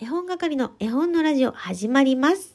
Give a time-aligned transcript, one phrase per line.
[0.00, 2.54] 絵本係の絵本のラジオ始まります。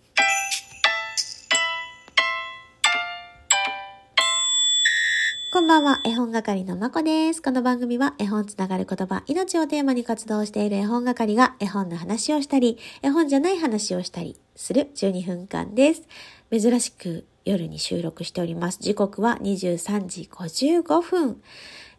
[5.52, 7.42] こんばんは、絵本係のまこです。
[7.42, 16.04] この番組は絵本つながる言葉、命をテーマに活動している絵本係が絵本の話をしたり、絵本じゃない話をしたりする12分間です。
[16.50, 18.80] 珍しく夜に収録しております。
[18.80, 21.42] 時刻は23時55分。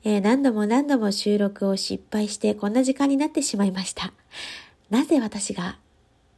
[0.05, 4.15] えー何度も何度も収録を失敗してこんな時間になってしまいました。
[4.91, 5.79] なぜ私が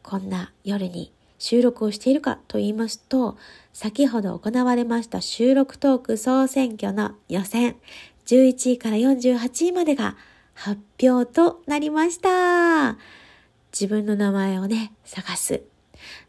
[0.03, 3.37] こんな夜に収録をしているかと言いますと、
[3.73, 7.77] 先ほど行われました収録トーク総選挙の予選、
[8.27, 10.17] 11位から48位までが
[10.55, 12.97] 発表となりました。
[13.73, 15.62] 自分の名前をね、探す。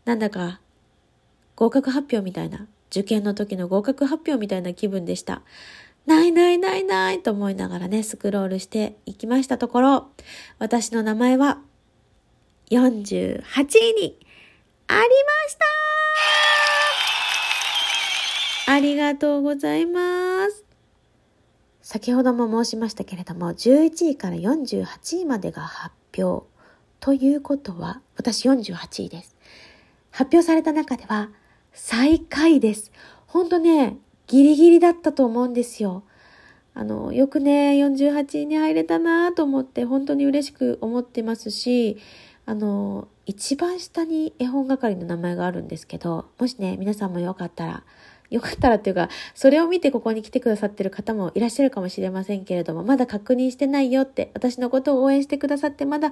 [0.05, 0.59] なんだか
[1.55, 5.41] 合格発表みたいな、受験の時の合格発表みたいな気分でした。
[6.05, 10.07] ないないないないと思いながらね、スクロールしていきましたところ、
[10.59, 11.59] 私の名前は
[12.69, 14.19] 48位に
[14.87, 15.05] ありま
[15.49, 15.57] し
[18.65, 20.65] たありがとうございます。
[21.81, 26.45] 先ほども申しましたけれども、11位から48位までが発表
[26.99, 29.37] ということは、私48位です。
[30.11, 31.29] 発表された中では
[31.71, 32.91] 最下位です。
[33.27, 36.03] ほんとね、ギリギリだったと思うんですよ。
[36.73, 41.97] あの、よくね、48位に入れたなと思って、本当に嬉しく思ってますし、
[42.47, 47.83] あの、一番下に絵本係の名前があるんですけど、もしね、皆さんもよかったら、
[48.29, 56.11] よかったらっていうか、それを見てここに来てくださってる方もいらっしゃるかもしれませんけれども、まだ確認してないよって、私のことを応援してくださって、まだ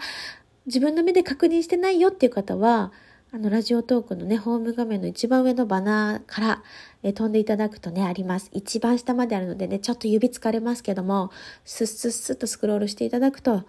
[0.65, 2.91] 自分の目で確認してないよっていう方は、
[3.31, 6.63] あの、ラジオトークのね、ホーム画面の一番上のバナーから、
[7.01, 8.49] え飛んでいただくとね、あります。
[8.51, 11.31] 一番下まであるのでね、ちょっと指疲れますけども、
[11.63, 13.63] スッスッスッとスクロールしていただくと、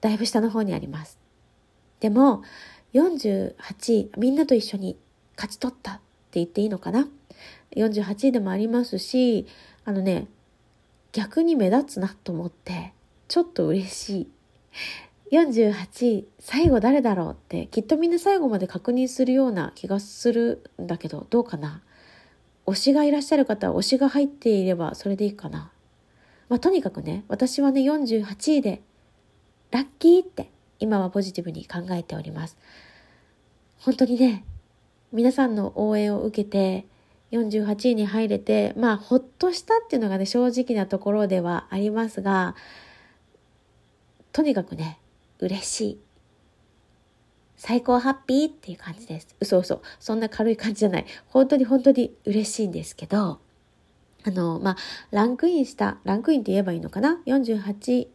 [0.00, 1.25] だいぶ下の方にあります。
[2.00, 2.42] でも、
[2.94, 4.96] 48位、みんなと一緒に
[5.36, 6.02] 勝ち取ったって
[6.34, 7.08] 言っていいのかな
[7.74, 9.46] ?48 位でもありますし、
[9.84, 10.28] あのね、
[11.12, 12.92] 逆に目立つなと思って、
[13.28, 14.28] ちょっと嬉しい。
[15.32, 21.82] 48位、最後誰だろうって、きっとみんな最後まで確認するような気がするんだけど、どうかな？
[22.66, 25.70] 推しがいらっしゃる方は推しが入っていればそれでいいかな。
[26.48, 28.82] まあ、とにかくね、私はね、48位で、
[29.72, 32.56] ラッキーって、今はポジティブに考えております。
[33.78, 34.44] 本当にね、
[35.12, 36.86] 皆さんの応援を受けて、
[37.32, 42.54] 48位に入れて、まあ、ほっとしたっていうのがね、正直なところではありますが、
[44.32, 44.98] とにかくね、
[45.40, 46.00] 嬉しい。
[47.56, 49.34] 最高ハッピーっていう感じです。
[49.40, 49.82] 嘘嘘。
[49.98, 51.06] そんな軽い感じじゃない。
[51.26, 53.40] 本当に本当に嬉しいんですけど、
[54.24, 54.76] あの、まあ、
[55.10, 58.08] ランクインした、ランクインって言えばいいのかな ?48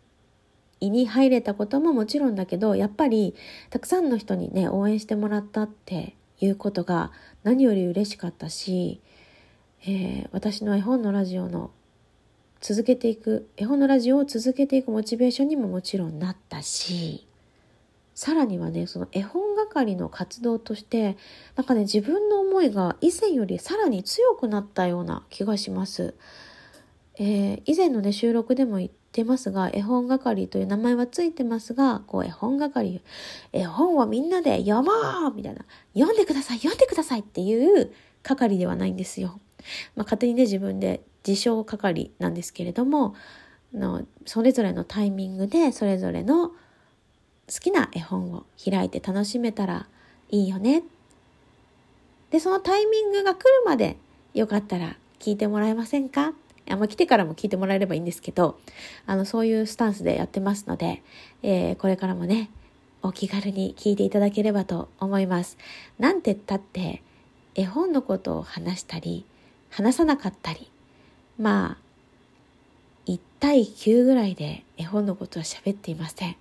[0.82, 3.36] 位に入れたことももちろんだけど、やっぱり
[3.70, 7.12] たくさんの人にね、応援してもらったっていうことが
[7.44, 9.00] 何より嬉しかったし、
[9.84, 11.72] えー私の絵本のラジオの
[12.60, 17.26] 続けていく、絵本のラジオを続けていくモチベーションにももちろんなったし、
[18.14, 21.18] さらにはね、その絵本係の活動として、
[21.56, 26.14] なんかね、自分の思いが以前よりさらに強くなったような気がします。
[27.18, 33.02] えー以前のね、収録でも言ってますが、絵本係という名前はついてますが、こう、絵本係、
[33.54, 34.92] 絵本をみんなで読も
[35.30, 37.92] うみたいな、読んでください、読んでくださいっていう
[38.24, 39.40] 係ではないんですよ。
[39.96, 43.16] まあ、勝手にね、自分で自称係なんですけれども、
[43.74, 46.56] あのそれぞれのタイミングで、それぞれの好
[47.62, 49.88] きな絵本を開いて楽しめたら
[50.30, 50.84] いいよね。
[52.32, 53.98] で、そのタイミングが来るまで
[54.34, 56.34] よかったら聞いてもらえませんか？
[56.70, 58.60] あま、来てからも聞いてもらえればいいんですけど、
[59.06, 61.02] あの、そういうスタンスでやってますので、
[61.44, 62.50] えーこれからもね、
[63.04, 65.58] お気軽に聞いていただければと思います。
[65.98, 67.02] なんて言ったって、
[67.56, 69.26] 絵本のことを話したり、
[69.70, 70.70] 話さなかったり、
[71.40, 76.36] まあ、1対9ぐらいで絵本のことは喋っていません。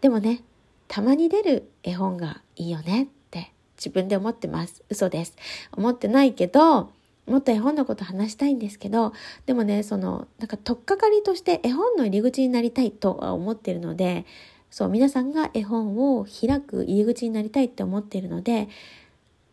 [0.00, 0.42] でもね、
[0.88, 4.82] たまに出る絵本がいいよねって自分で思ってます。
[4.88, 5.36] 嘘です。
[5.72, 6.90] 思ってないけど、
[7.26, 9.12] もっと絵本のこと話したいんですけど、
[9.46, 14.26] でもね、その、なんか、とっかかりとして絵本の入り口になりたいとは思ってるので、
[14.70, 18.68] そう、皆さんが絵本を開く入り口になりたいって思っているので、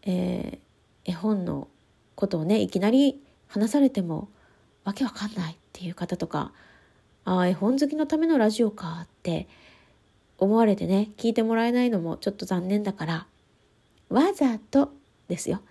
[0.04, 0.68] えー
[1.08, 1.70] 絵本の
[2.16, 4.28] ことをね、いきなり話されても、
[4.84, 6.52] わけわかんないっていう方とか、
[7.24, 9.48] ああ、絵本好きのためのラジオかって
[10.38, 13.28] 思われてね、聞いてもらえないのもちょっと残念だから、
[14.10, 14.92] わざと
[15.30, 15.62] ですよ。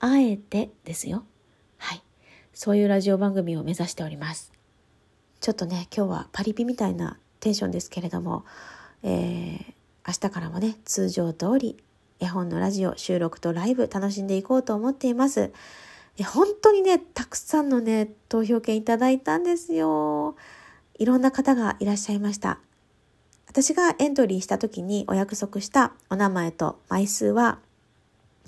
[0.00, 1.24] あえてですよ。
[2.54, 4.52] そういうラジオ番組を目指しております。
[5.40, 8.44] ちょっとね、今日はパリピみたいなテンションですけれども、
[9.02, 11.76] えー明明日からもね、通常通り
[12.18, 15.52] 絵本のラジオ収録とライブ楽しんでいこうと思っています。
[16.26, 20.34] 本当にね、たくさんのね、投票券いただいたんですよ。
[20.98, 22.58] いろんな方がいらっしゃいました。
[23.46, 27.58] 私がエントリーした時にお約束したお名前と枚数は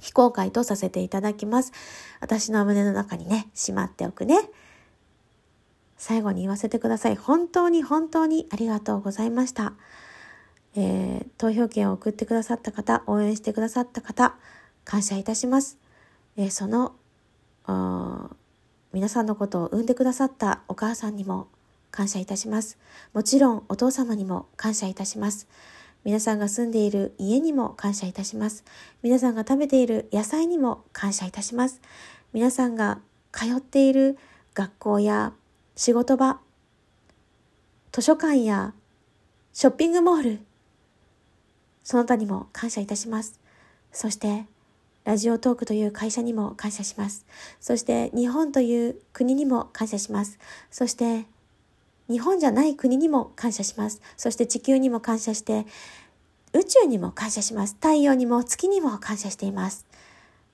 [0.00, 1.72] 非公開とさせていただきます。
[2.20, 4.38] 私の胸の中にね、しまっておくね。
[5.96, 7.16] 最後に言わせてください。
[7.16, 9.74] 本当に本当にありがとうございました。
[10.76, 14.34] えー、投票券を送ってくださった方、応援してくださった方、
[14.84, 15.78] 感謝いたします。
[16.36, 16.94] えー、その、
[18.92, 21.48] 皆さんのことを産んでくださったお母さんにも
[21.90, 22.76] 感謝いたします。
[23.12, 25.46] もちろんお父様にも感謝いたします。
[26.04, 28.64] 皆さんが住んでいる家にも感謝いたします。
[29.02, 31.80] 皆さんが食べている野菜にも感謝いたします。
[32.34, 33.00] 皆さんが
[33.32, 34.18] 通っている
[34.52, 35.32] 学校や
[35.76, 36.40] 仕事場、
[37.90, 38.74] 図書館や
[39.54, 40.40] ショッピングモール、
[41.82, 43.40] その他にも感謝いたします。
[43.90, 44.46] そして、
[45.04, 47.24] ラジオトークという会社にも感謝します。
[47.60, 50.38] そして、日本という国にも感謝します。
[50.70, 51.26] そして、
[52.10, 54.00] 日本じゃない国にも感謝します。
[54.16, 55.66] そして地球にも感謝して、
[56.52, 57.74] 宇宙にも感謝します。
[57.74, 59.86] 太陽にも月にも感謝しています。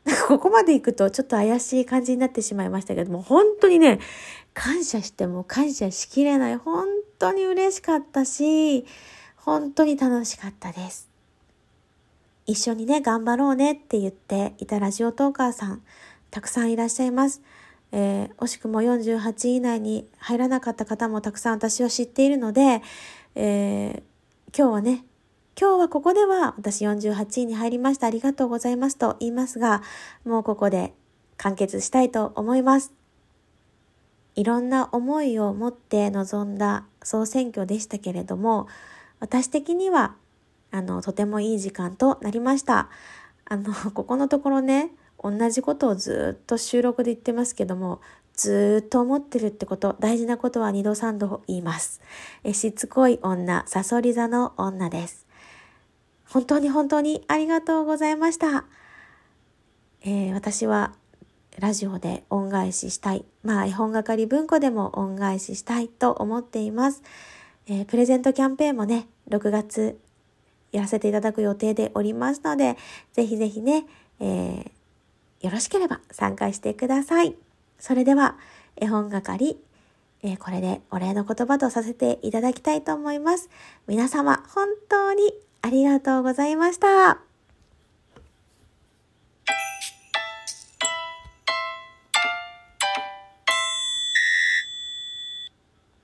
[0.29, 4.01] ここまで行くとちょっと怪しい感じになってしまいましたけども、本当にね、
[4.55, 6.57] 感謝しても感謝しきれない。
[6.57, 6.87] 本
[7.19, 8.87] 当に嬉しかったし、
[9.37, 11.09] 本当に楽しかったです。
[12.47, 15.83] 一緒にね、頑張ろうねって言っていたラジオトーカーさん、
[16.31, 17.43] たくさんいらっしゃいます。
[17.93, 22.83] えー、惜しくも48位以内に入らなかった方もたくさん私は知っているので、
[23.35, 25.05] えー、今日はね、
[25.61, 28.07] 今日はここでは私48位に入りました。
[28.07, 29.83] ありがとうございますと言いますが、
[30.25, 30.95] もうここで
[31.37, 32.93] 完結したいと思います。
[34.37, 38.69] いろんな思いを持って臨んだ総選挙でしたけれども、
[39.19, 40.15] 私的には、
[40.71, 42.89] あの、とてもいい時間となりました。
[43.45, 44.93] あの、ここのところね、
[45.23, 48.01] 同じことをずっと収録で言ってますけども、
[48.35, 52.01] ずっと思ってるってこと、大事なことは二度三度言います。
[52.43, 55.27] えしつこい女、サソリ座の女です。
[56.27, 58.65] 本当に本当にありがとうございました。
[60.03, 60.95] えー、私は
[61.59, 63.27] ラジオで恩返ししたい。
[63.43, 67.03] まあ、絵本係文庫でも恩返ししたいと思っています。
[67.67, 69.99] えー、プレゼントキャンペーンもね、6月
[70.73, 72.79] やらせていただく予定でおりますので、
[73.13, 73.85] ぜひぜひね、
[74.19, 74.80] えー
[75.41, 77.35] よろしければ参加してください。
[77.79, 78.37] それでは、
[78.77, 79.57] 絵本係、
[80.23, 83.49] えー、これでお礼の言葉とさせていただきたいと思います。
[83.87, 85.33] 皆様、本当に
[85.63, 87.30] ありがとうございました。